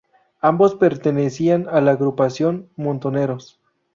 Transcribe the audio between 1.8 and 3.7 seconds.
agrupación Montoneros.